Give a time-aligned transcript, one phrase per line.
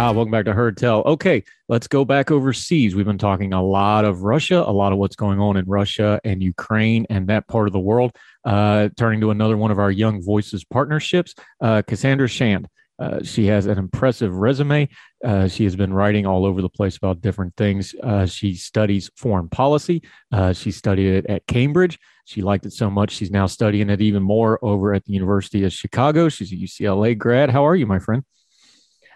[0.00, 1.02] Ah, welcome back to Heard Tell.
[1.04, 2.94] Okay, let's go back overseas.
[2.94, 6.20] We've been talking a lot of Russia, a lot of what's going on in Russia
[6.22, 8.12] and Ukraine and that part of the world.
[8.44, 12.68] Uh, turning to another one of our Young Voices partnerships, uh, Cassandra Shand.
[13.00, 14.88] Uh, she has an impressive resume.
[15.24, 17.92] Uh, she has been writing all over the place about different things.
[18.00, 20.00] Uh, she studies foreign policy.
[20.30, 21.98] Uh, she studied it at Cambridge.
[22.24, 25.64] She liked it so much, she's now studying it even more over at the University
[25.64, 26.28] of Chicago.
[26.28, 27.50] She's a UCLA grad.
[27.50, 28.22] How are you, my friend?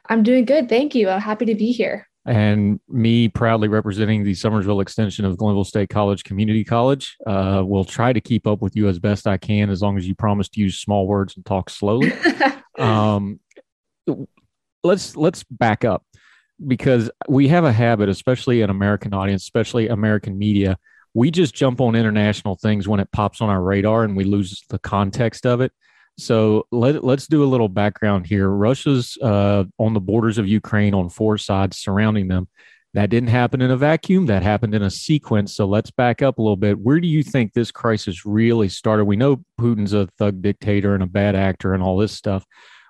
[0.09, 0.69] I'm doing good.
[0.69, 1.09] Thank you.
[1.09, 2.09] I'm happy to be here.
[2.25, 7.17] And me proudly representing the Summersville extension of Glenville State College Community College.
[7.27, 10.07] Uh, will try to keep up with you as best I can, as long as
[10.07, 12.13] you promise to use small words and talk slowly.
[12.79, 13.41] um,
[14.85, 16.05] let's let's back up
[16.67, 20.79] because we have a habit, especially an American audience, especially American media.
[21.15, 24.63] We just jump on international things when it pops on our radar, and we lose
[24.69, 25.73] the context of it.
[26.19, 28.49] So let, let's do a little background here.
[28.49, 32.49] Russia's uh, on the borders of Ukraine on four sides surrounding them.
[32.95, 34.27] That didn't happen in a vacuum.
[34.27, 35.55] That happened in a sequence.
[35.57, 36.79] So let's back up a little bit.
[36.79, 39.07] Where do you think this crisis really started?
[39.07, 42.45] We know Putin's a thug dictator and a bad actor and all this stuff.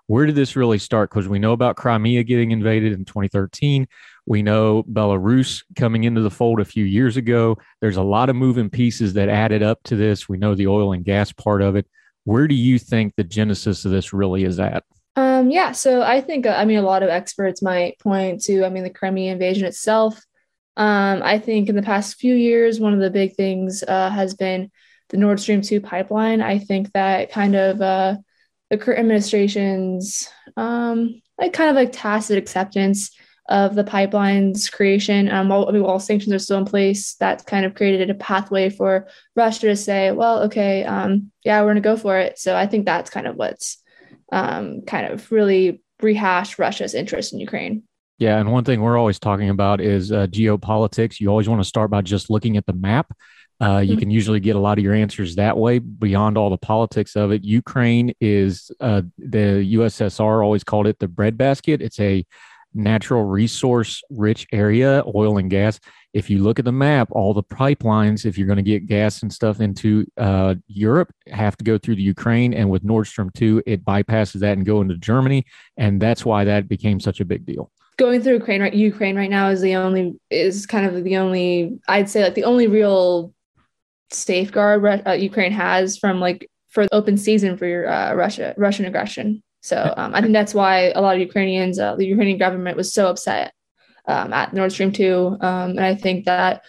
[0.08, 1.10] Where did this really start?
[1.10, 3.86] Because we know about Crimea getting invaded in 2013.
[4.26, 7.56] We know Belarus coming into the fold a few years ago.
[7.80, 10.28] There's a lot of moving pieces that added up to this.
[10.28, 11.86] We know the oil and gas part of it.
[12.24, 14.84] Where do you think the genesis of this really is at?
[15.16, 18.64] Um, yeah, so I think, uh, I mean, a lot of experts might point to,
[18.64, 20.22] I mean, the Crimea invasion itself.
[20.76, 24.34] Um, I think in the past few years, one of the big things uh, has
[24.34, 24.70] been
[25.10, 26.40] the Nord Stream 2 pipeline.
[26.40, 28.16] I think that kind of uh,
[28.70, 33.10] the current administration's um, like kind of like tacit acceptance
[33.48, 35.28] of the pipeline's creation.
[35.28, 38.14] Um, while, I mean, while sanctions are still in place, that kind of created a
[38.14, 42.38] pathway for Russia to say, well, okay, um, yeah, we're going to go for it.
[42.38, 43.82] So I think that's kind of what's
[44.30, 47.82] um, kind of really rehashed Russia's interest in Ukraine.
[48.18, 51.18] Yeah, and one thing we're always talking about is uh, geopolitics.
[51.18, 53.12] You always want to start by just looking at the map.
[53.60, 54.00] Uh, you mm-hmm.
[54.00, 57.30] can usually get a lot of your answers that way beyond all the politics of
[57.32, 57.44] it.
[57.44, 61.80] Ukraine is uh, the USSR always called it the breadbasket.
[61.80, 62.24] It's a
[62.74, 65.80] natural resource rich area, oil and gas.
[66.12, 69.22] If you look at the map, all the pipelines, if you're going to get gas
[69.22, 72.52] and stuff into uh, Europe, have to go through the Ukraine.
[72.52, 75.44] And with Nord Stream 2, it bypasses that and go into Germany.
[75.76, 77.70] And that's why that became such a big deal.
[77.98, 81.78] Going through Ukraine right, Ukraine right now is the only is kind of the only
[81.88, 83.34] I'd say like the only real
[84.10, 89.42] safeguard uh, Ukraine has from like for open season for uh, Russia Russian aggression.
[89.62, 92.92] So um, I think that's why a lot of Ukrainians, uh, the Ukrainian government was
[92.92, 93.52] so upset
[94.06, 95.38] um, at Nord Stream 2.
[95.40, 96.62] Um, and I think that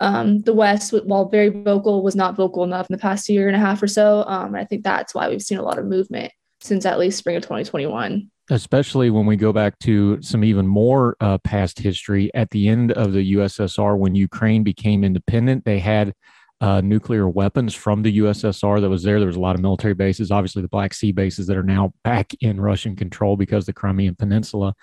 [0.00, 3.56] um, the West, while very vocal, was not vocal enough in the past year and
[3.56, 4.24] a half or so.
[4.26, 7.18] Um, and I think that's why we've seen a lot of movement since at least
[7.18, 8.30] spring of 2021.
[8.50, 12.90] Especially when we go back to some even more uh, past history at the end
[12.92, 16.14] of the USSR, when Ukraine became independent, they had
[16.60, 19.18] uh, nuclear weapons from the USSR that was there.
[19.18, 21.92] There was a lot of military bases, obviously the Black Sea bases that are now
[22.04, 24.74] back in Russian control because the Crimean Peninsula.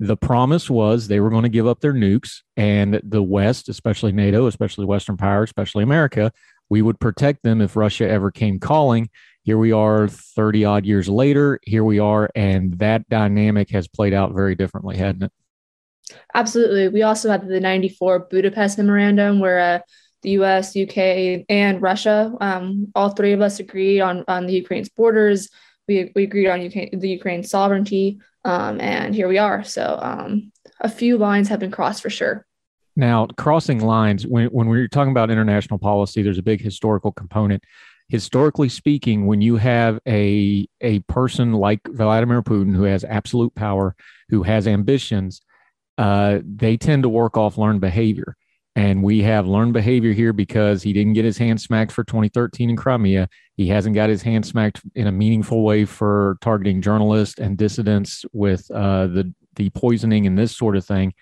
[0.00, 4.12] The promise was they were going to give up their nukes, and the West, especially
[4.12, 6.32] NATO, especially Western power, especially America,
[6.70, 9.10] we would protect them if Russia ever came calling.
[9.42, 11.58] Here we are 30 odd years later.
[11.62, 15.32] Here we are, and that dynamic has played out very differently, hadn't it?
[16.34, 16.88] Absolutely.
[16.88, 19.78] We also had the 94 Budapest Memorandum where uh,
[20.22, 22.32] the US, UK, and Russia.
[22.40, 25.48] Um, all three of us agreed on, on the Ukraine's borders.
[25.86, 28.20] We, we agreed on UK, the Ukraine sovereignty.
[28.44, 29.64] Um, and here we are.
[29.64, 32.46] So um, a few lines have been crossed for sure.
[32.96, 37.62] Now, crossing lines, when, when we're talking about international policy, there's a big historical component.
[38.08, 43.94] Historically speaking, when you have a, a person like Vladimir Putin who has absolute power,
[44.30, 45.42] who has ambitions,
[45.98, 48.36] uh, they tend to work off learned behavior.
[48.78, 52.70] And we have learned behavior here because he didn't get his hand smacked for 2013
[52.70, 53.28] in Crimea.
[53.56, 58.24] He hasn't got his hand smacked in a meaningful way for targeting journalists and dissidents
[58.32, 61.12] with uh, the the poisoning and this sort of thing.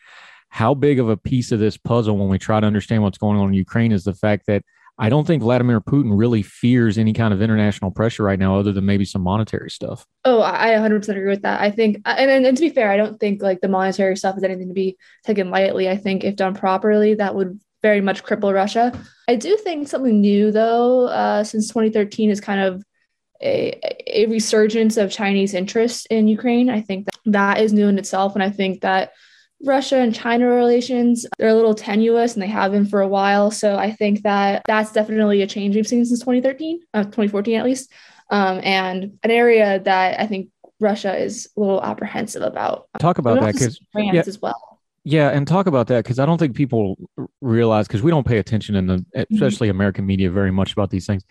[0.51, 3.39] How big of a piece of this puzzle, when we try to understand what's going
[3.39, 4.63] on in Ukraine, is the fact that
[4.99, 8.73] I don't think Vladimir Putin really fears any kind of international pressure right now, other
[8.73, 10.07] than maybe some monetary stuff.
[10.25, 11.61] Oh, I 100% agree with that.
[11.61, 14.39] I think, and, and, and to be fair, I don't think like the monetary stuff
[14.39, 15.89] is anything to be taken lightly.
[15.89, 18.99] I think if done properly, that would very much cripple Russia.
[19.29, 22.83] I do think something new, though, uh, since 2013 is kind of
[23.43, 26.71] a, a resurgence of Chinese interest in Ukraine.
[26.71, 28.35] I think that, that is new in itself.
[28.35, 29.13] And I think that
[29.65, 33.51] Russia and China relations, they're a little tenuous and they have been for a while.
[33.51, 37.65] So I think that that's definitely a change we've seen since 2013, uh, 2014 at
[37.65, 37.91] least.
[38.31, 40.51] Um, and an area that I think
[40.81, 42.89] Russia is a little apprehensive about.
[42.99, 44.81] Talk about that because France yeah, as well.
[45.05, 46.97] Yeah, and talk about that because I don't think people
[47.41, 49.35] realize because we don't pay attention in the mm-hmm.
[49.35, 49.77] especially mm-hmm.
[49.77, 51.25] American media very much about these things.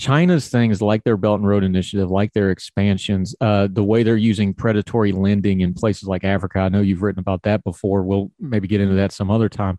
[0.00, 4.16] China's things like their Belt and Road Initiative, like their expansions, uh, the way they're
[4.16, 6.60] using predatory lending in places like Africa.
[6.60, 8.02] I know you've written about that before.
[8.02, 9.78] We'll maybe get into that some other time.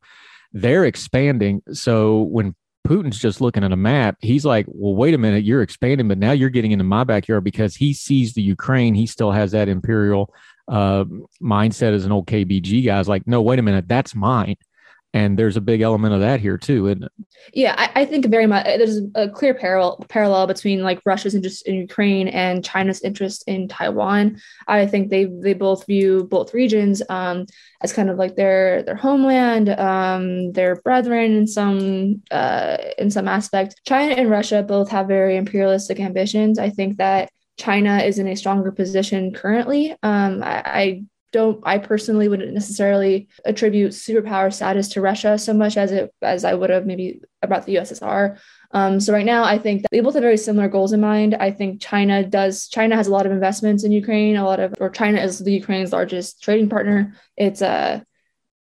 [0.54, 1.64] They're expanding.
[1.74, 2.54] So when
[2.88, 6.20] Putin's just looking at a map, he's like, well, wait a minute, you're expanding, but
[6.20, 8.94] now you're getting into my backyard because he sees the Ukraine.
[8.94, 10.32] He still has that imperial
[10.68, 11.04] uh,
[11.42, 13.00] mindset as an old KGB guy.
[13.00, 14.56] Is like, no, wait a minute, that's mine
[15.13, 17.12] and there's a big element of that here too isn't it?
[17.54, 21.68] Yeah I, I, think very much there's a clear parallel parallel between like russia's interest
[21.68, 24.40] in ukraine and china's interest in taiwan.
[24.68, 27.46] I think they they both view both regions um,
[27.81, 33.28] as kind of like their their homeland um, their brethren in some uh, in some
[33.28, 33.81] aspect.
[33.86, 36.60] China and russia both have very imperialistic ambitions.
[36.60, 39.92] I think that China is in a stronger position currently.
[40.02, 45.78] Um, I, I, don't I personally wouldn't necessarily attribute superpower status to Russia so much
[45.78, 48.38] as it as I would have maybe about the USSR.
[48.74, 51.36] Um, so right now, I think that they both have very similar goals in mind.
[51.36, 52.68] I think China does.
[52.68, 54.38] China has a lot of investments in Ukraine.
[54.38, 57.16] A lot of, or China is the Ukraine's largest trading partner.
[57.38, 58.00] It's a uh,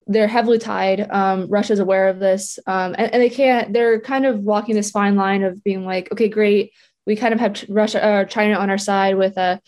[0.08, 1.10] they're heavily tied.
[1.10, 3.72] Um, Russia's aware of this, um, and, and they can't.
[3.72, 6.72] They're kind of walking this fine line of being like, okay, great,
[7.06, 9.58] we kind of have Russia or China on our side with uh,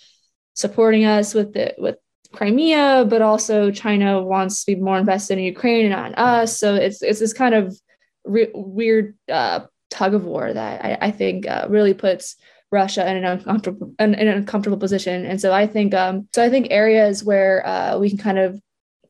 [0.54, 1.96] supporting us with the with
[2.32, 6.58] Crimea, but also China wants to be more invested in Ukraine and not us.
[6.58, 7.76] So it's it's this kind of
[8.24, 9.60] re- weird uh,
[9.90, 12.36] tug of war that I, I think uh, really puts
[12.70, 15.24] Russia in an uncomfortable in, in, an uncomfortable position.
[15.24, 18.60] And so I think um, so I think areas where uh, we can kind of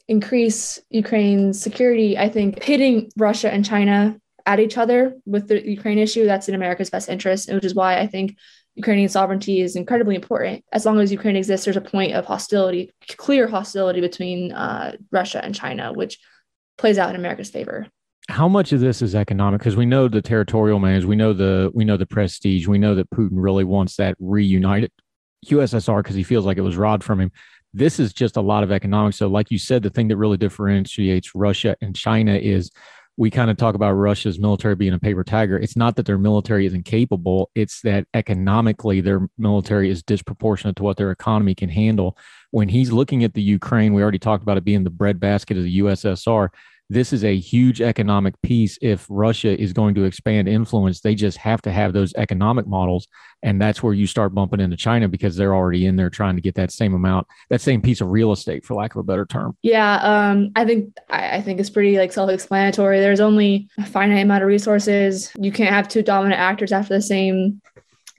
[0.07, 2.17] increase Ukraine's security.
[2.17, 6.55] I think pitting Russia and China at each other with the Ukraine issue that's in
[6.55, 8.37] America's best interest, which is why I think
[8.79, 10.65] Ukrainian sovereignty is incredibly important.
[10.73, 15.45] As long as Ukraine exists, there's a point of hostility, clear hostility between uh, Russia
[15.45, 16.19] and China, which
[16.79, 17.89] plays out in America's favor.
[18.29, 19.61] How much of this is economic?
[19.61, 22.95] Because we know the territorial manage, we know the we know the prestige, we know
[22.95, 24.93] that Putin really wants that reunited
[25.47, 27.33] USSR because he feels like it was robbed from him.
[27.75, 29.17] This is just a lot of economics.
[29.17, 32.71] So, like you said, the thing that really differentiates Russia and China is
[33.19, 35.59] we kind of talk about Russia's military being a paper tiger.
[35.59, 40.85] It's not that their military isn't capable, it's that economically their military is disproportionate to
[40.85, 42.17] what their economy can handle.
[42.51, 45.65] When he's looking at the Ukraine, we already talked about it being the breadbasket of
[45.65, 46.49] the USSR
[46.91, 48.79] this is a huge economic piece.
[48.81, 53.07] If Russia is going to expand influence, they just have to have those economic models.
[53.43, 56.43] And that's where you start bumping into China because they're already in there trying to
[56.43, 59.27] get that same amount, that same piece of real estate, for lack of a better
[59.27, 59.57] term.
[59.63, 59.97] Yeah.
[59.97, 63.01] Um, I think, I, think it's pretty like self explanatory.
[63.01, 65.31] There's only a finite amount of resources.
[65.39, 67.61] You can't have two dominant actors after the same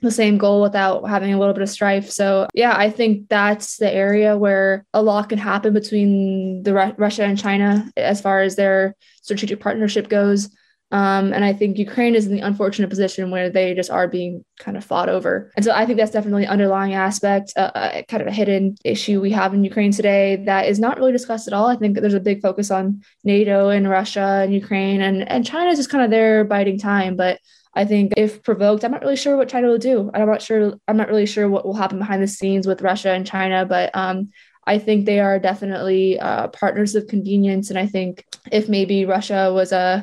[0.02, 2.10] the same goal without having a little bit of strife.
[2.10, 7.24] So, yeah, I think that's the area where a lot can happen between the Russia
[7.24, 10.48] and China as far as their strategic partnership goes.
[10.92, 14.44] Um, and I think Ukraine is in the unfortunate position where they just are being
[14.58, 15.52] kind of fought over.
[15.54, 18.74] And so I think that's definitely an underlying aspect, uh, uh, kind of a hidden
[18.84, 21.68] issue we have in Ukraine today that is not really discussed at all.
[21.68, 25.70] I think there's a big focus on NATO and Russia and Ukraine, and, and China
[25.70, 27.14] is just kind of there biding time.
[27.14, 27.38] But
[27.74, 30.10] I think if provoked, I'm not really sure what China will do.
[30.12, 30.74] I'm not sure.
[30.88, 33.94] I'm not really sure what will happen behind the scenes with Russia and China, but
[33.94, 34.30] um,
[34.66, 37.70] I think they are definitely uh, partners of convenience.
[37.70, 40.02] And I think if maybe Russia was a uh,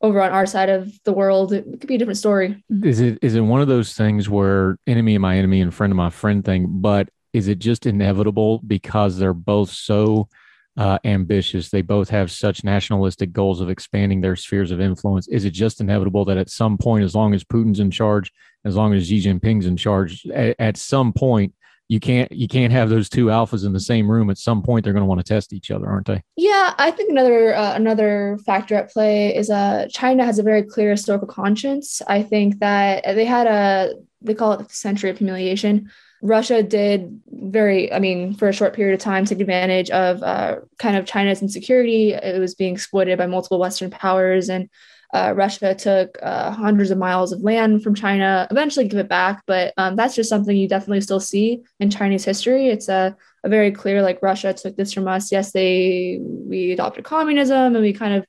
[0.00, 2.62] over on our side of the world, it could be a different story.
[2.82, 5.90] Is it is it one of those things where enemy of my enemy and friend
[5.90, 6.66] of my friend thing?
[6.68, 10.28] But is it just inevitable because they're both so
[10.76, 11.70] uh, ambitious.
[11.70, 15.28] They both have such nationalistic goals of expanding their spheres of influence.
[15.28, 18.32] Is it just inevitable that at some point, as long as Putin's in charge,
[18.64, 21.54] as long as Xi Jinping's in charge, at, at some point,
[21.88, 24.30] you can't you can't have those two alphas in the same room.
[24.30, 26.22] At some point, they're going to want to test each other, aren't they?
[26.36, 30.62] Yeah, I think another uh, another factor at play is uh, China has a very
[30.62, 32.00] clear historical conscience.
[32.08, 35.90] I think that they had a they call it the century of humiliation
[36.24, 40.56] Russia did very, I mean, for a short period of time, take advantage of uh,
[40.78, 42.14] kind of China's insecurity.
[42.14, 44.70] It was being exploited by multiple Western powers, and
[45.12, 49.42] uh, Russia took uh, hundreds of miles of land from China, eventually give it back.
[49.46, 52.68] But um, that's just something you definitely still see in Chinese history.
[52.68, 53.14] It's a,
[53.44, 55.30] a very clear, like, Russia took this from us.
[55.30, 58.26] Yes, they, we adopted communism and we kind of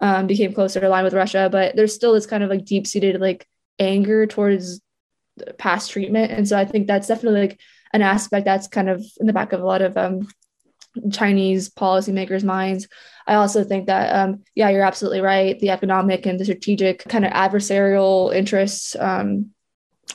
[0.00, 3.20] um, became closer aligned with Russia, but there's still this kind of like deep seated,
[3.20, 3.46] like,
[3.78, 4.80] anger towards
[5.58, 6.32] past treatment.
[6.32, 7.60] And so I think that's definitely like
[7.92, 10.28] an aspect that's kind of in the back of a lot of um,
[11.12, 12.88] Chinese policymakers' minds.
[13.26, 15.58] I also think that, um, yeah, you're absolutely right.
[15.58, 19.50] The economic and the strategic kind of adversarial interests um,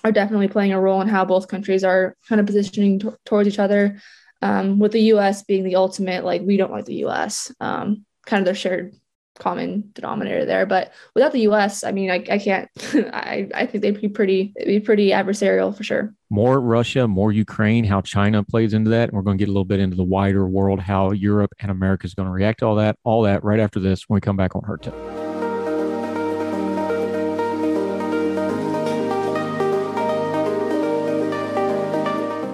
[0.03, 3.47] are definitely playing a role in how both countries are kind of positioning t- towards
[3.47, 3.99] each other.
[4.43, 5.43] Um, with the U.S.
[5.43, 7.51] being the ultimate, like we don't like the U.S.
[7.59, 8.95] Um, kind of their shared
[9.41, 10.65] common denominator there.
[10.65, 12.69] But without the U.S., I mean, I, I can't.
[13.13, 16.13] I, I think they'd be pretty be pretty adversarial for sure.
[16.29, 17.83] More Russia, more Ukraine.
[17.83, 19.10] How China plays into that.
[19.10, 21.71] And we're going to get a little bit into the wider world, how Europe and
[21.71, 22.95] America is going to react to all that.
[23.03, 25.20] All that right after this when we come back on Heard Tell.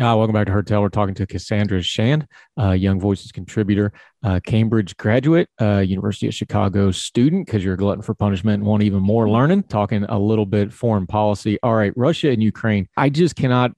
[0.07, 0.81] Uh, welcome back to Heard Tell.
[0.81, 3.91] We're talking to Cassandra Shand, uh, Young Voices contributor,
[4.23, 8.83] uh, Cambridge graduate, University of Chicago student, because you're a glutton for punishment and want
[8.83, 9.63] even more learning.
[9.63, 11.59] Talking a little bit foreign policy.
[11.61, 12.87] All right, Russia and Ukraine.
[12.95, 13.73] I just cannot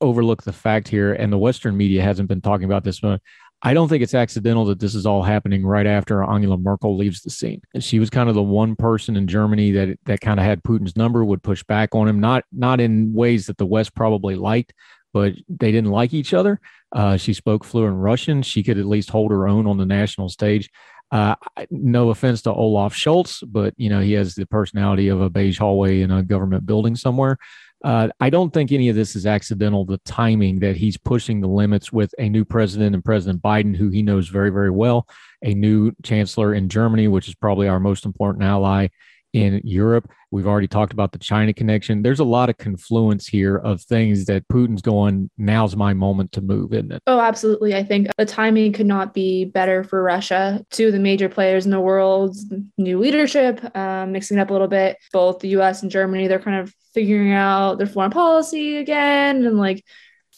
[0.00, 3.20] overlook the fact here, and the Western media hasn't been talking about this, but
[3.62, 7.22] I don't think it's accidental that this is all happening right after Angela Merkel leaves
[7.22, 7.62] the scene.
[7.80, 10.96] She was kind of the one person in Germany that that kind of had Putin's
[10.96, 14.72] number, would push back on him, not not in ways that the West probably liked,
[15.14, 16.60] but they didn't like each other.
[16.94, 18.42] Uh, she spoke fluent Russian.
[18.42, 20.68] She could at least hold her own on the national stage.
[21.12, 21.36] Uh,
[21.70, 25.58] no offense to Olaf Scholz, but you know he has the personality of a beige
[25.58, 27.38] hallway in a government building somewhere.
[27.84, 29.84] Uh, I don't think any of this is accidental.
[29.84, 33.90] The timing that he's pushing the limits with a new president and President Biden, who
[33.90, 35.06] he knows very, very well,
[35.42, 38.88] a new chancellor in Germany, which is probably our most important ally,
[39.34, 40.10] in Europe.
[40.34, 42.02] We've already talked about the China connection.
[42.02, 46.40] There's a lot of confluence here of things that Putin's going, now's my moment to
[46.40, 47.02] move, isn't it?
[47.06, 47.76] Oh, absolutely.
[47.76, 50.66] I think the timing could not be better for Russia.
[50.70, 52.36] Two of the major players in the world,
[52.76, 54.96] new leadership, um, mixing it up a little bit.
[55.12, 59.56] Both the US and Germany, they're kind of figuring out their foreign policy again and
[59.56, 59.84] like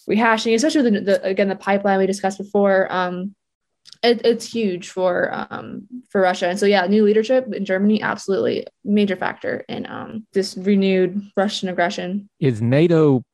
[0.07, 2.87] rehashing, especially the, the again, the pipeline we discussed before.
[2.93, 3.35] Um,
[4.03, 6.49] it, it's huge for um, for Russia.
[6.49, 11.69] And so yeah, new leadership in Germany absolutely major factor in um, this renewed Russian
[11.69, 12.29] aggression.
[12.41, 13.25] Is NATO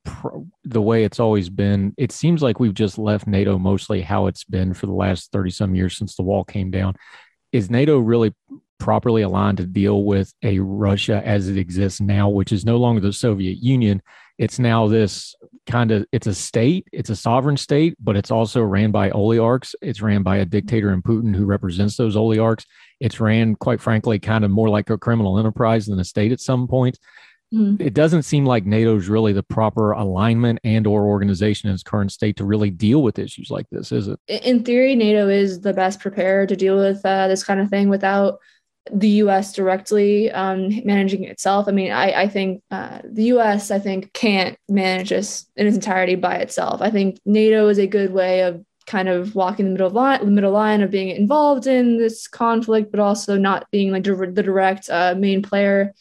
[0.64, 1.94] the way it's always been?
[1.96, 5.50] It seems like we've just left NATO mostly how it's been for the last 30
[5.50, 6.94] some years since the wall came down.
[7.52, 8.34] Is NATO really
[8.78, 13.00] properly aligned to deal with a Russia as it exists now, which is no longer
[13.00, 14.02] the Soviet Union?
[14.38, 15.34] It's now this
[15.66, 19.74] kind of it's a state, it's a sovereign state, but it's also ran by oligarchs.
[19.80, 22.66] It's ran by a dictator in Putin who represents those oligarchs.
[23.00, 26.40] It's ran, quite frankly, kind of more like a criminal enterprise than a state at
[26.40, 26.98] some point.
[27.52, 27.82] Mm-hmm.
[27.82, 31.82] It doesn't seem like NATO is really the proper alignment and or organization in its
[31.82, 34.18] current state to really deal with issues like this, is it?
[34.26, 37.90] In theory, NATO is the best prepared to deal with uh, this kind of thing
[37.90, 38.38] without
[38.90, 39.52] the U.S.
[39.52, 41.68] directly um, managing itself.
[41.68, 43.70] I mean, I, I think uh, the U.S.
[43.70, 46.80] I think can't manage this in its entirety by itself.
[46.82, 50.30] I think NATO is a good way of kind of walking the middle line, the
[50.30, 54.90] middle line of being involved in this conflict, but also not being like the direct
[54.90, 55.92] uh, main player.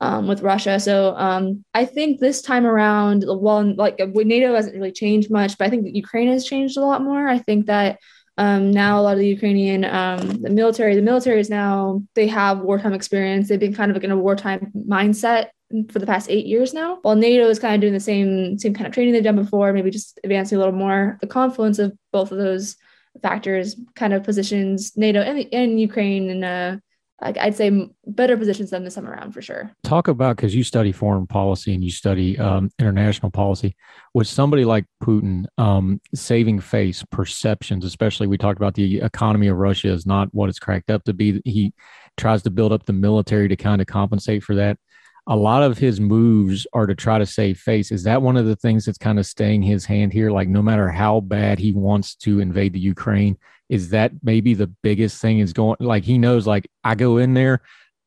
[0.00, 0.78] Um, with Russia.
[0.78, 5.66] So um, I think this time around, well, like NATO hasn't really changed much, but
[5.66, 7.26] I think Ukraine has changed a lot more.
[7.26, 7.98] I think that
[8.38, 12.28] um, now a lot of the Ukrainian um, the military, the military is now they
[12.28, 13.48] have wartime experience.
[13.48, 15.48] They've been kind of like in a wartime mindset
[15.90, 16.98] for the past eight years now.
[17.02, 19.72] While NATO is kind of doing the same same kind of training they've done before,
[19.72, 21.18] maybe just advancing a little more.
[21.20, 22.76] The confluence of both of those
[23.22, 26.80] factors kind of positions NATO and, and Ukraine in a
[27.20, 29.72] I'd say better positions than this time around for sure.
[29.82, 33.74] Talk about because you study foreign policy and you study um, international policy.
[34.14, 39.56] With somebody like Putin, um, saving face perceptions, especially we talked about the economy of
[39.56, 41.42] Russia is not what it's cracked up to be.
[41.44, 41.72] He
[42.16, 44.78] tries to build up the military to kind of compensate for that.
[45.26, 47.90] A lot of his moves are to try to save face.
[47.90, 50.30] Is that one of the things that's kind of staying his hand here?
[50.30, 53.36] Like, no matter how bad he wants to invade the Ukraine,
[53.68, 57.34] is that maybe the biggest thing is going like he knows like I go in
[57.34, 57.62] there,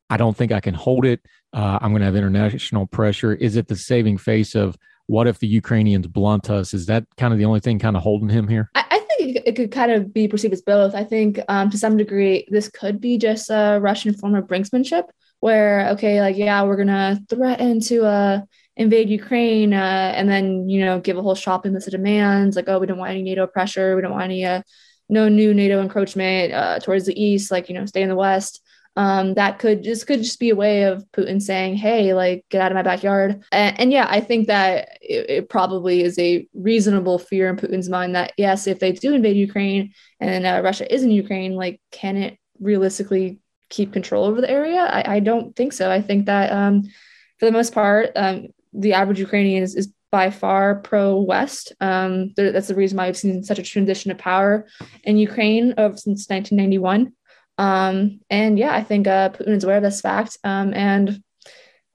[0.10, 1.22] I don't think I can hold it.
[1.54, 3.34] Uh, I'm going to have international pressure.
[3.34, 4.78] Is it the saving face of
[5.08, 6.74] what if the Ukrainians blunt us?
[6.74, 8.70] Is that kind of the only thing kind of holding him here?
[8.76, 10.96] I, I think it, it could kind of be perceived as both.
[10.96, 15.04] I think um, to some degree, this could be just a Russian form of brinksmanship
[15.42, 18.42] where, okay, like, yeah, we're going to threaten to uh,
[18.78, 22.70] invade Ukraine uh, and then, you know, give a whole shopping list of demands like,
[22.70, 23.96] oh, we don't want any NATO pressure.
[23.96, 24.62] We don't want any uh,
[25.12, 28.62] no new NATO encroachment uh, towards the east, like you know, stay in the west.
[28.98, 32.62] Um, that could just could just be a way of Putin saying, "Hey, like get
[32.62, 36.48] out of my backyard." And, and yeah, I think that it, it, probably is a
[36.54, 40.92] reasonable fear in Putin's mind that yes, if they do invade Ukraine and uh, Russia
[40.94, 43.40] is in Ukraine, like can it realistically
[43.70, 44.82] keep control over the area?
[44.82, 45.90] I, I don't think so.
[45.90, 46.84] I think that um,
[47.40, 51.74] for the most part, um, the average Ukrainian is, is by far pro West.
[51.80, 54.68] Um, that's the reason why we've seen such a transition of power
[55.04, 57.14] in Ukraine of since 1991.
[57.58, 60.38] Um, and yeah, I think uh, Putin is aware of this fact.
[60.44, 61.24] Um, and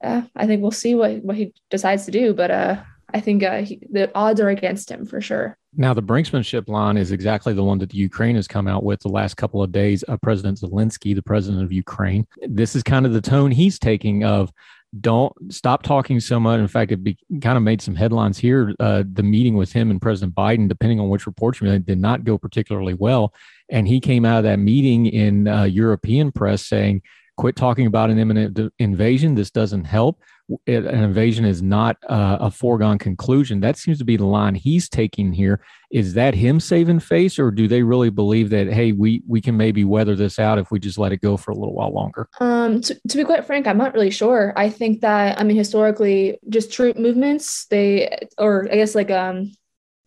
[0.03, 2.33] uh, I think we'll see what, what he decides to do.
[2.33, 2.83] But uh,
[3.13, 5.57] I think uh, he, the odds are against him for sure.
[5.75, 9.09] Now, the brinksmanship line is exactly the one that Ukraine has come out with the
[9.09, 10.03] last couple of days.
[10.07, 14.23] Uh, president Zelensky, the president of Ukraine, this is kind of the tone he's taking
[14.23, 14.51] of
[14.99, 16.59] don't stop talking so much.
[16.59, 18.73] In fact, it be, kind of made some headlines here.
[18.79, 21.99] Uh, the meeting with him and President Biden, depending on which reports you read, did
[21.99, 23.33] not go particularly well.
[23.69, 27.01] And he came out of that meeting in uh, European press saying,
[27.35, 29.35] quit talking about an imminent invasion.
[29.35, 30.21] This doesn't help
[30.67, 33.59] an invasion is not uh, a foregone conclusion.
[33.59, 35.61] That seems to be the line he's taking here.
[35.91, 39.57] Is that him saving face, or do they really believe that hey, we we can
[39.57, 42.29] maybe weather this out if we just let it go for a little while longer?
[42.39, 44.53] Um, to, to be quite frank, I'm not really sure.
[44.55, 49.51] I think that I mean historically, just troop movements, they or I guess like um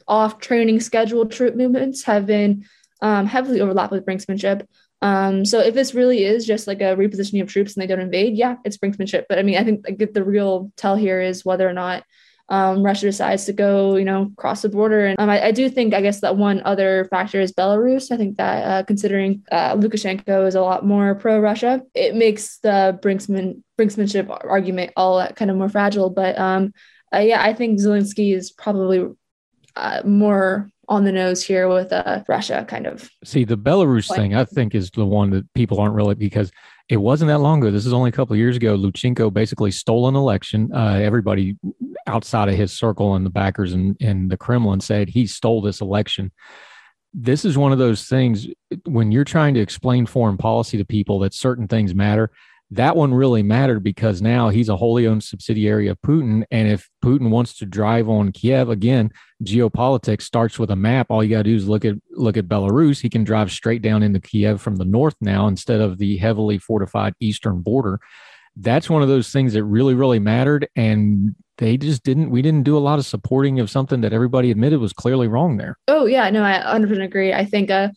[0.09, 2.65] off training scheduled troop movements have been
[3.03, 4.67] um, heavily overlapped with brinksmanship.
[5.03, 8.01] Um, so if this really is just like a repositioning of troops and they don't
[8.01, 9.25] invade, yeah, it's brinksmanship.
[9.29, 12.05] But I mean, I think like, the real tell here is whether or not
[12.51, 15.07] um, Russia decides to go, you know, cross the border.
[15.07, 18.11] And um, I, I, do think, I guess, that one other factor is Belarus.
[18.11, 22.99] I think that uh, considering uh, Lukashenko is a lot more pro-Russia, it makes the
[23.01, 26.11] brinksman brinksmanship argument all kind of more fragile.
[26.11, 26.73] But um,
[27.15, 29.07] uh, yeah, I think Zelensky is probably
[29.77, 33.09] uh, more on the nose here with uh, Russia kind of.
[33.25, 36.51] See, the Belarus thing, I think, is the one that people aren't really because
[36.89, 37.71] it wasn't that long ago.
[37.71, 38.77] This is only a couple of years ago.
[38.77, 40.69] Lukashenko basically stole an election.
[40.75, 41.57] Uh, everybody
[42.09, 45.81] outside of his circle and the backers and in the Kremlin said he stole this
[45.81, 46.33] election.
[47.15, 48.49] This is one of those things
[48.85, 52.33] when you're trying to explain foreign policy to people that certain things matter
[52.73, 56.45] that one really mattered because now he's a wholly owned subsidiary of Putin.
[56.51, 59.11] And if Putin wants to drive on Kiev again,
[59.43, 61.09] geopolitics starts with a map.
[61.11, 63.01] All you got to do is look at look at Belarus.
[63.01, 66.59] He can drive straight down into Kiev from the north now instead of the heavily
[66.59, 67.99] fortified eastern border.
[68.57, 70.69] That's one of those things that really, really mattered.
[70.77, 74.51] And they just didn't we didn't do a lot of supporting of something that everybody
[74.51, 75.77] admitted was clearly wrong there.
[75.89, 77.33] Oh yeah, no, I 100% agree.
[77.33, 77.89] I think uh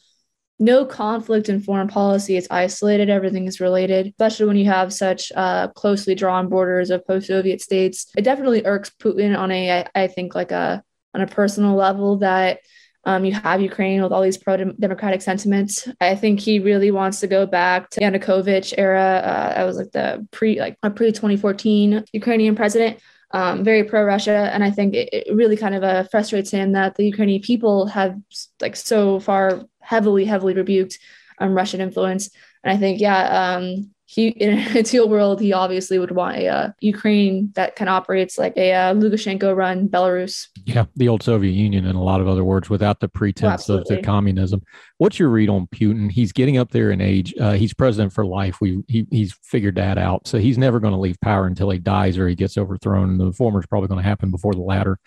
[0.59, 2.37] no conflict in foreign policy.
[2.37, 3.09] It's isolated.
[3.09, 8.11] Everything is related, especially when you have such uh, closely drawn borders of post-Soviet states.
[8.17, 12.59] It definitely irks Putin on a, I think, like a on a personal level that
[13.05, 15.87] um, you have Ukraine with all these pro-democratic sentiments.
[15.99, 19.21] I think he really wants to go back to Yanukovych era.
[19.23, 22.99] Uh, that was like the pre, like a pre-2014 Ukrainian president.
[23.31, 26.93] Um, very pro-Russia, and I think it, it really kind of uh, frustrates him that
[26.93, 28.15] the Ukrainian people have
[28.61, 30.97] like so far heavily, heavily rebuked
[31.39, 32.29] um, Russian influence.
[32.63, 36.47] And I think, yeah, um, he in an ideal world, he obviously would want a
[36.47, 40.47] uh, Ukraine that kind of operates like a uh, Lukashenko-run Belarus.
[40.65, 43.77] Yeah, the old Soviet Union, in a lot of other words, without the pretense oh,
[43.77, 44.61] of the communism.
[44.97, 46.11] What's your read on Putin?
[46.11, 47.33] He's getting up there in age.
[47.39, 48.59] Uh, he's president for life.
[48.61, 50.27] We he, he's figured that out.
[50.27, 53.17] So he's never going to leave power until he dies or he gets overthrown.
[53.17, 54.99] The former is probably going to happen before the latter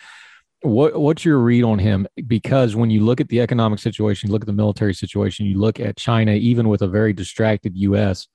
[0.62, 2.06] what what's your read on him?
[2.26, 5.58] Because when you look at the economic situation, you look at the military situation, you
[5.58, 8.26] look at China, even with a very distracted U.S.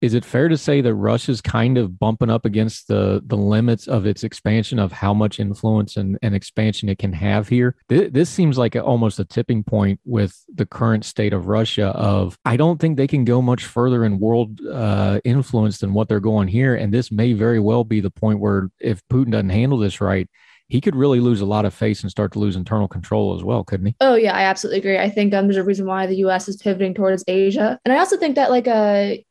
[0.00, 3.86] Is it fair to say that Russia's kind of bumping up against the the limits
[3.86, 7.76] of its expansion of how much influence and, and expansion it can have here?
[7.88, 11.86] This, this seems like a, almost a tipping point with the current state of Russia.
[11.88, 16.08] Of I don't think they can go much further in world uh, influence than what
[16.08, 19.50] they're going here, and this may very well be the point where if Putin doesn't
[19.50, 20.28] handle this right,
[20.72, 23.44] he could really lose a lot of face and start to lose internal control as
[23.44, 23.96] well, couldn't he?
[24.00, 24.98] Oh yeah, I absolutely agree.
[24.98, 26.48] I think um, there's a reason why the U.S.
[26.48, 29.22] is pivoting towards Asia, and I also think that like a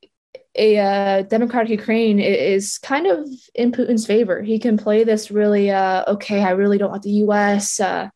[0.55, 4.43] a uh, democratic Ukraine is kind of in Putin's favor.
[4.43, 6.43] He can play this really uh, okay.
[6.43, 7.79] I really don't want the U.S.
[7.79, 8.09] Uh,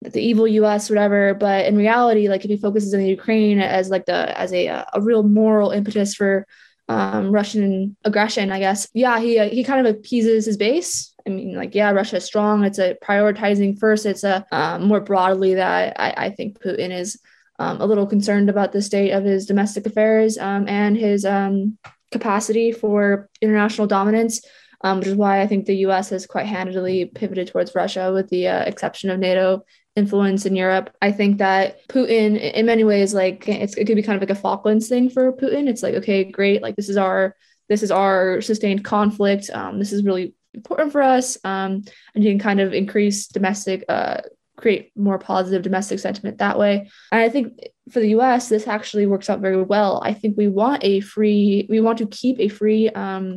[0.00, 0.88] the evil U.S.
[0.88, 4.50] whatever, but in reality, like if he focuses on the Ukraine as like the as
[4.54, 6.46] a a real moral impetus for
[6.92, 8.88] um, Russian aggression, I guess.
[8.94, 12.24] Yeah, he uh, he kind of appeases his base I mean, like, yeah, Russia is
[12.24, 12.64] strong.
[12.64, 14.06] It's a prioritizing first.
[14.06, 17.20] It's a um, more broadly that I, I think Putin is
[17.58, 21.78] um, a little concerned about the state of his domestic affairs um, and his um,
[22.10, 24.42] capacity for international dominance,
[24.82, 26.10] um, which is why I think the U.S.
[26.10, 29.64] has quite handily pivoted towards Russia, with the uh, exception of NATO
[29.96, 30.94] influence in Europe.
[31.02, 34.40] I think that Putin, in many ways, like it could be kind of like a
[34.40, 35.68] Falklands thing for Putin.
[35.68, 37.36] It's like, okay, great, like this is our
[37.68, 39.50] this is our sustained conflict.
[39.50, 41.82] Um, this is really important for us um,
[42.14, 44.20] and you can kind of increase domestic uh,
[44.56, 47.58] create more positive domestic sentiment that way and i think
[47.90, 51.66] for the us this actually works out very well i think we want a free
[51.70, 53.36] we want to keep a free um,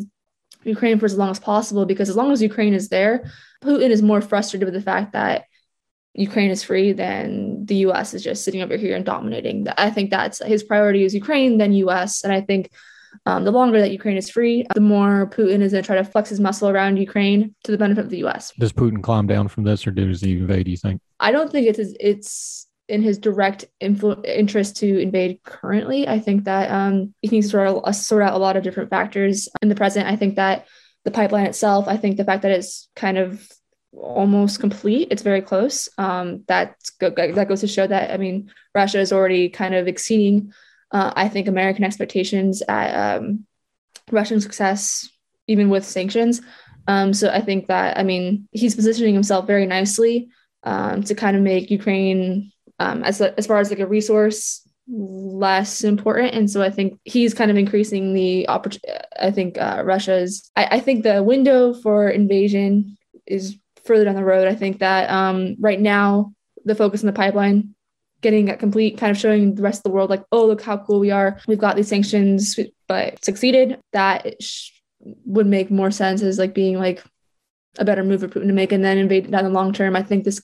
[0.66, 3.32] Ukraine for as long as possible because as long as Ukraine is there,
[3.64, 5.46] Putin is more frustrated with the fact that
[6.16, 9.68] Ukraine is free then the US is just sitting over here and dominating.
[9.78, 12.24] I think that's his priority is Ukraine, then US.
[12.24, 12.72] And I think
[13.26, 16.04] um, the longer that Ukraine is free, the more Putin is going to try to
[16.04, 18.52] flex his muscle around Ukraine to the benefit of the US.
[18.58, 21.02] Does Putin climb down from this or does he invade, do you think?
[21.20, 26.08] I don't think it's it's in his direct influ- interest to invade currently.
[26.08, 28.64] I think that um, he needs to sort out, uh, sort out a lot of
[28.64, 30.08] different factors in the present.
[30.08, 30.68] I think that
[31.04, 33.48] the pipeline itself, I think the fact that it's kind of
[33.98, 35.90] almost complete, it's very close.
[35.98, 40.54] Um, that's that goes to show that I mean Russia is already kind of exceeding,
[40.92, 43.46] uh, I think, American expectations at um,
[44.12, 45.08] Russian success,
[45.48, 46.42] even with sanctions.
[46.88, 50.30] Um, so I think that I mean he's positioning himself very nicely
[50.64, 55.84] um, to kind of make Ukraine um, as as far as like a resource less
[55.84, 60.52] important and so i think he's kind of increasing the opportunity i think uh, russia's
[60.56, 65.10] I, I think the window for invasion is further down the road i think that
[65.10, 66.34] um, right now
[66.66, 67.76] the focus in the pipeline
[68.22, 70.78] getting it complete kind of showing the rest of the world like oh look how
[70.78, 74.72] cool we are we've got these sanctions but succeeded that sh-
[75.26, 77.04] would make more sense as like being like
[77.78, 79.96] a better move for Putin to make and then invade down the long term.
[79.96, 80.42] I think this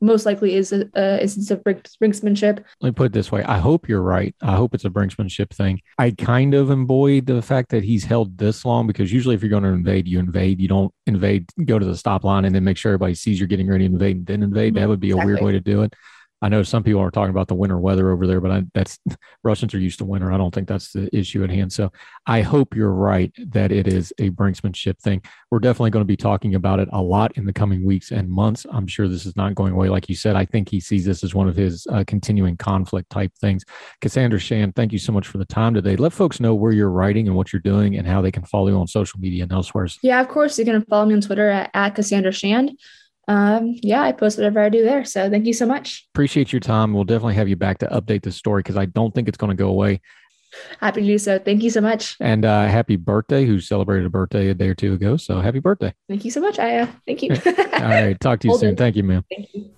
[0.00, 2.64] most likely is a, a instance of brinksmanship.
[2.80, 4.34] Let me put it this way: I hope you're right.
[4.42, 5.80] I hope it's a brinksmanship thing.
[5.98, 9.50] I kind of embody the fact that he's held this long because usually, if you're
[9.50, 10.60] going to invade, you invade.
[10.60, 13.48] You don't invade, go to the stop line, and then make sure everybody sees you're
[13.48, 14.74] getting ready to invade, and then invade.
[14.74, 14.80] Mm-hmm.
[14.80, 15.22] That would be exactly.
[15.22, 15.94] a weird way to do it.
[16.40, 18.98] I know some people are talking about the winter weather over there, but I, that's
[19.42, 20.32] Russians are used to winter.
[20.32, 21.72] I don't think that's the issue at hand.
[21.72, 21.90] So
[22.26, 25.22] I hope you're right that it is a brinksmanship thing.
[25.50, 28.28] We're definitely going to be talking about it a lot in the coming weeks and
[28.28, 28.66] months.
[28.70, 29.88] I'm sure this is not going away.
[29.88, 33.10] Like you said, I think he sees this as one of his uh, continuing conflict
[33.10, 33.64] type things.
[34.00, 35.96] Cassandra Shand, thank you so much for the time today.
[35.96, 38.68] Let folks know where you're writing and what you're doing and how they can follow
[38.68, 39.88] you on social media and elsewhere.
[40.02, 40.58] Yeah, of course.
[40.58, 42.72] You can follow me on Twitter at, at Cassandra Shand
[43.28, 45.04] um, yeah, I post whatever I do there.
[45.04, 46.08] So thank you so much.
[46.14, 46.94] Appreciate your time.
[46.94, 49.50] We'll definitely have you back to update the story because I don't think it's going
[49.50, 50.00] to go away.
[50.80, 51.38] Happy to do so.
[51.38, 52.16] Thank you so much.
[52.20, 55.18] And uh, happy birthday, who celebrated a birthday a day or two ago.
[55.18, 55.92] So happy birthday.
[56.08, 56.88] Thank you so much, Aya.
[57.06, 57.30] Thank you.
[57.46, 58.18] All right.
[58.18, 58.74] Talk to you soon.
[58.74, 59.22] Thank you, ma'am.
[59.30, 59.70] Thank you.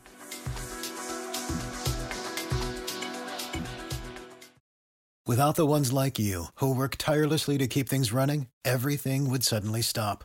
[5.27, 9.83] Without the ones like you who work tirelessly to keep things running, everything would suddenly
[9.83, 10.25] stop